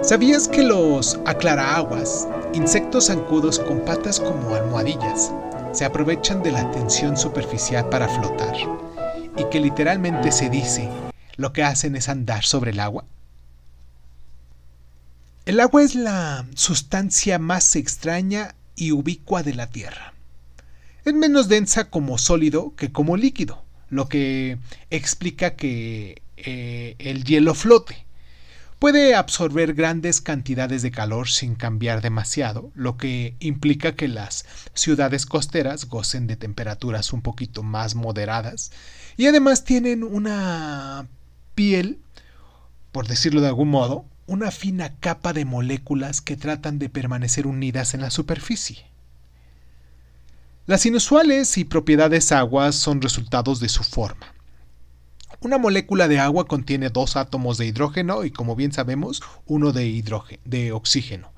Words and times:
¿Sabías 0.00 0.46
que 0.46 0.62
los 0.62 1.18
aclaraaguas, 1.26 2.28
insectos 2.54 3.08
zancudos 3.08 3.58
con 3.58 3.84
patas 3.84 4.20
como 4.20 4.54
almohadillas, 4.54 5.32
se 5.72 5.84
aprovechan 5.84 6.40
de 6.40 6.52
la 6.52 6.70
tensión 6.70 7.16
superficial 7.16 7.88
para 7.88 8.08
flotar? 8.08 8.54
Y 9.36 9.44
que 9.50 9.58
literalmente 9.58 10.30
se 10.30 10.50
dice, 10.50 10.88
lo 11.36 11.52
que 11.52 11.64
hacen 11.64 11.96
es 11.96 12.08
andar 12.08 12.44
sobre 12.44 12.70
el 12.70 12.78
agua. 12.78 13.06
El 15.46 15.58
agua 15.58 15.82
es 15.82 15.96
la 15.96 16.46
sustancia 16.54 17.40
más 17.40 17.74
extraña 17.74 18.54
y 18.76 18.92
ubicua 18.92 19.42
de 19.42 19.54
la 19.54 19.68
Tierra. 19.68 20.14
Es 21.04 21.12
menos 21.12 21.48
densa 21.48 21.90
como 21.90 22.18
sólido 22.18 22.72
que 22.76 22.92
como 22.92 23.16
líquido, 23.16 23.64
lo 23.90 24.08
que 24.08 24.58
explica 24.90 25.56
que 25.56 26.22
eh, 26.36 26.94
el 27.00 27.24
hielo 27.24 27.54
flote. 27.54 28.07
Puede 28.78 29.16
absorber 29.16 29.74
grandes 29.74 30.20
cantidades 30.20 30.82
de 30.82 30.92
calor 30.92 31.28
sin 31.28 31.56
cambiar 31.56 32.00
demasiado, 32.00 32.70
lo 32.76 32.96
que 32.96 33.34
implica 33.40 33.96
que 33.96 34.06
las 34.06 34.44
ciudades 34.72 35.26
costeras 35.26 35.86
gocen 35.86 36.28
de 36.28 36.36
temperaturas 36.36 37.12
un 37.12 37.20
poquito 37.20 37.64
más 37.64 37.96
moderadas 37.96 38.70
y 39.16 39.26
además 39.26 39.64
tienen 39.64 40.04
una 40.04 41.08
piel, 41.56 41.98
por 42.92 43.08
decirlo 43.08 43.40
de 43.40 43.48
algún 43.48 43.68
modo, 43.68 44.04
una 44.28 44.52
fina 44.52 44.94
capa 45.00 45.32
de 45.32 45.44
moléculas 45.44 46.20
que 46.20 46.36
tratan 46.36 46.78
de 46.78 46.88
permanecer 46.88 47.48
unidas 47.48 47.94
en 47.94 48.00
la 48.00 48.10
superficie. 48.10 48.86
Las 50.66 50.86
inusuales 50.86 51.58
y 51.58 51.64
propiedades 51.64 52.30
aguas 52.30 52.76
son 52.76 53.02
resultados 53.02 53.58
de 53.58 53.70
su 53.70 53.82
forma. 53.82 54.37
Una 55.40 55.56
molécula 55.56 56.08
de 56.08 56.18
agua 56.18 56.46
contiene 56.46 56.90
dos 56.90 57.16
átomos 57.16 57.58
de 57.58 57.66
hidrógeno 57.66 58.24
y 58.24 58.32
como 58.32 58.56
bien 58.56 58.72
sabemos, 58.72 59.22
uno 59.46 59.72
de, 59.72 59.86
hidrógeno, 59.86 60.42
de 60.44 60.72
oxígeno. 60.72 61.32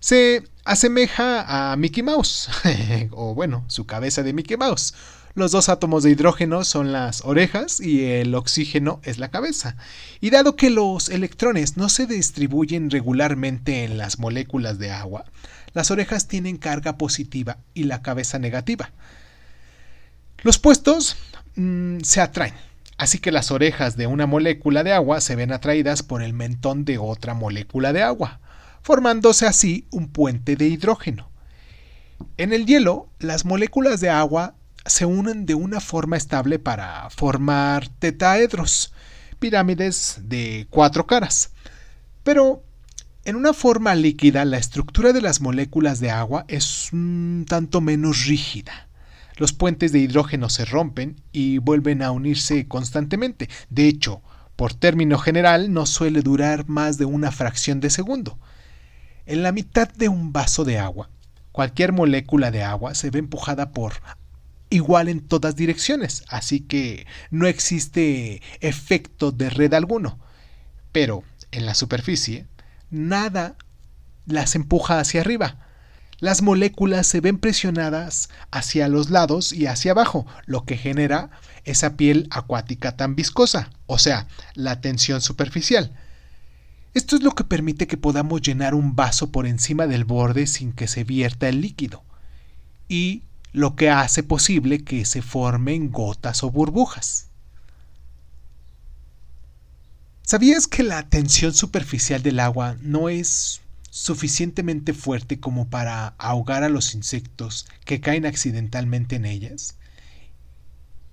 Se 0.00 0.42
asemeja 0.64 1.72
a 1.72 1.76
Mickey 1.76 2.02
Mouse, 2.02 2.50
o 3.12 3.34
bueno, 3.34 3.64
su 3.68 3.86
cabeza 3.86 4.22
de 4.22 4.34
Mickey 4.34 4.58
Mouse. 4.58 4.94
Los 5.34 5.50
dos 5.50 5.70
átomos 5.70 6.02
de 6.02 6.10
hidrógeno 6.10 6.62
son 6.62 6.92
las 6.92 7.24
orejas 7.24 7.80
y 7.80 8.04
el 8.04 8.34
oxígeno 8.34 9.00
es 9.02 9.18
la 9.18 9.30
cabeza. 9.30 9.76
Y 10.20 10.28
dado 10.28 10.56
que 10.56 10.68
los 10.68 11.08
electrones 11.08 11.78
no 11.78 11.88
se 11.88 12.06
distribuyen 12.06 12.90
regularmente 12.90 13.84
en 13.84 13.96
las 13.96 14.18
moléculas 14.18 14.78
de 14.78 14.90
agua, 14.90 15.24
las 15.72 15.90
orejas 15.90 16.28
tienen 16.28 16.58
carga 16.58 16.98
positiva 16.98 17.56
y 17.72 17.84
la 17.84 18.02
cabeza 18.02 18.38
negativa. 18.38 18.90
Los 20.42 20.58
puestos 20.58 21.16
mm, 21.56 22.00
se 22.00 22.20
atraen 22.20 22.71
Así 23.02 23.18
que 23.18 23.32
las 23.32 23.50
orejas 23.50 23.96
de 23.96 24.06
una 24.06 24.26
molécula 24.26 24.84
de 24.84 24.92
agua 24.92 25.20
se 25.20 25.34
ven 25.34 25.50
atraídas 25.50 26.04
por 26.04 26.22
el 26.22 26.34
mentón 26.34 26.84
de 26.84 26.98
otra 26.98 27.34
molécula 27.34 27.92
de 27.92 28.00
agua, 28.00 28.38
formándose 28.80 29.44
así 29.44 29.88
un 29.90 30.06
puente 30.06 30.54
de 30.54 30.68
hidrógeno. 30.68 31.28
En 32.36 32.52
el 32.52 32.64
hielo, 32.64 33.08
las 33.18 33.44
moléculas 33.44 34.00
de 34.00 34.08
agua 34.08 34.54
se 34.86 35.04
unen 35.04 35.46
de 35.46 35.56
una 35.56 35.80
forma 35.80 36.16
estable 36.16 36.60
para 36.60 37.10
formar 37.10 37.88
tetaedros, 37.88 38.92
pirámides 39.40 40.20
de 40.22 40.68
cuatro 40.70 41.04
caras. 41.04 41.50
Pero 42.22 42.62
en 43.24 43.34
una 43.34 43.52
forma 43.52 43.96
líquida, 43.96 44.44
la 44.44 44.58
estructura 44.58 45.12
de 45.12 45.22
las 45.22 45.40
moléculas 45.40 45.98
de 45.98 46.12
agua 46.12 46.44
es 46.46 46.92
un 46.92 47.46
tanto 47.48 47.80
menos 47.80 48.26
rígida 48.26 48.86
los 49.36 49.52
puentes 49.52 49.92
de 49.92 49.98
hidrógeno 49.98 50.48
se 50.48 50.64
rompen 50.64 51.20
y 51.32 51.58
vuelven 51.58 52.02
a 52.02 52.10
unirse 52.10 52.66
constantemente. 52.68 53.48
De 53.70 53.88
hecho, 53.88 54.22
por 54.56 54.74
término 54.74 55.18
general, 55.18 55.72
no 55.72 55.86
suele 55.86 56.22
durar 56.22 56.68
más 56.68 56.98
de 56.98 57.04
una 57.04 57.32
fracción 57.32 57.80
de 57.80 57.90
segundo. 57.90 58.38
En 59.26 59.42
la 59.42 59.52
mitad 59.52 59.88
de 59.88 60.08
un 60.08 60.32
vaso 60.32 60.64
de 60.64 60.78
agua, 60.78 61.10
cualquier 61.52 61.92
molécula 61.92 62.50
de 62.50 62.62
agua 62.62 62.94
se 62.94 63.10
ve 63.10 63.18
empujada 63.18 63.72
por 63.72 63.94
igual 64.70 65.08
en 65.08 65.20
todas 65.20 65.54
direcciones, 65.54 66.24
así 66.28 66.60
que 66.60 67.06
no 67.30 67.46
existe 67.46 68.40
efecto 68.60 69.30
de 69.30 69.50
red 69.50 69.74
alguno. 69.74 70.18
Pero 70.92 71.24
en 71.50 71.66
la 71.66 71.74
superficie, 71.74 72.46
nada 72.90 73.56
las 74.26 74.54
empuja 74.54 74.98
hacia 74.98 75.20
arriba 75.20 75.58
las 76.22 76.40
moléculas 76.40 77.08
se 77.08 77.20
ven 77.20 77.36
presionadas 77.36 78.28
hacia 78.52 78.86
los 78.86 79.10
lados 79.10 79.52
y 79.52 79.66
hacia 79.66 79.90
abajo, 79.90 80.24
lo 80.46 80.64
que 80.64 80.76
genera 80.76 81.30
esa 81.64 81.96
piel 81.96 82.28
acuática 82.30 82.96
tan 82.96 83.16
viscosa, 83.16 83.70
o 83.86 83.98
sea, 83.98 84.28
la 84.54 84.80
tensión 84.80 85.20
superficial. 85.20 85.98
Esto 86.94 87.16
es 87.16 87.24
lo 87.24 87.32
que 87.32 87.42
permite 87.42 87.88
que 87.88 87.96
podamos 87.96 88.40
llenar 88.40 88.76
un 88.76 88.94
vaso 88.94 89.32
por 89.32 89.48
encima 89.48 89.88
del 89.88 90.04
borde 90.04 90.46
sin 90.46 90.72
que 90.72 90.86
se 90.86 91.02
vierta 91.02 91.48
el 91.48 91.60
líquido, 91.60 92.04
y 92.88 93.24
lo 93.52 93.74
que 93.74 93.90
hace 93.90 94.22
posible 94.22 94.84
que 94.84 95.04
se 95.04 95.22
formen 95.22 95.90
gotas 95.90 96.44
o 96.44 96.52
burbujas. 96.52 97.26
¿Sabías 100.22 100.68
que 100.68 100.84
la 100.84 101.02
tensión 101.02 101.52
superficial 101.52 102.22
del 102.22 102.38
agua 102.38 102.76
no 102.80 103.08
es 103.08 103.60
suficientemente 103.92 104.94
fuerte 104.94 105.38
como 105.38 105.68
para 105.68 106.14
ahogar 106.16 106.64
a 106.64 106.70
los 106.70 106.94
insectos 106.94 107.66
que 107.84 108.00
caen 108.00 108.24
accidentalmente 108.24 109.16
en 109.16 109.26
ellas? 109.26 109.76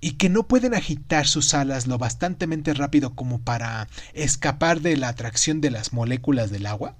¿Y 0.00 0.12
que 0.12 0.30
no 0.30 0.48
pueden 0.48 0.72
agitar 0.72 1.26
sus 1.26 1.52
alas 1.52 1.86
lo 1.86 1.98
bastantemente 1.98 2.72
rápido 2.72 3.14
como 3.14 3.38
para 3.42 3.86
escapar 4.14 4.80
de 4.80 4.96
la 4.96 5.08
atracción 5.08 5.60
de 5.60 5.70
las 5.70 5.92
moléculas 5.92 6.50
del 6.50 6.64
agua? 6.64 6.96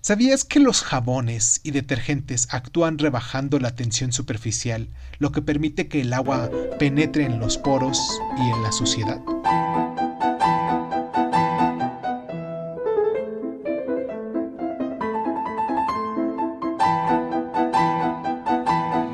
¿Sabías 0.00 0.46
que 0.46 0.58
los 0.58 0.80
jabones 0.80 1.60
y 1.62 1.72
detergentes 1.72 2.48
actúan 2.50 2.96
rebajando 2.96 3.58
la 3.58 3.74
tensión 3.74 4.12
superficial, 4.12 4.88
lo 5.18 5.30
que 5.30 5.42
permite 5.42 5.88
que 5.88 6.00
el 6.00 6.14
agua 6.14 6.50
penetre 6.78 7.26
en 7.26 7.38
los 7.38 7.58
poros 7.58 8.00
y 8.38 8.50
en 8.50 8.62
la 8.62 8.72
suciedad? 8.72 9.20